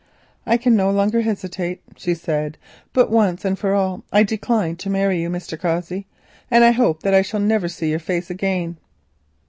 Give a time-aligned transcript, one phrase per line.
[0.47, 2.57] "I can no longer hesitate," she said,
[2.91, 5.59] "but once and for all I decline to marry you, Mr.
[5.59, 6.07] Cossey,
[6.49, 8.77] and I hope that I shall never see your face again."